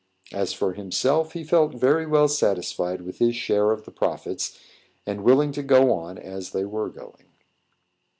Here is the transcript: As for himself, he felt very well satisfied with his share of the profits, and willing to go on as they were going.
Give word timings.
As 0.33 0.51
for 0.51 0.73
himself, 0.73 1.33
he 1.33 1.43
felt 1.43 1.75
very 1.75 2.07
well 2.07 2.27
satisfied 2.27 3.01
with 3.01 3.19
his 3.19 3.35
share 3.35 3.69
of 3.69 3.85
the 3.85 3.91
profits, 3.91 4.57
and 5.05 5.23
willing 5.23 5.51
to 5.51 5.61
go 5.61 5.93
on 5.93 6.17
as 6.17 6.53
they 6.53 6.65
were 6.65 6.89
going. 6.89 7.27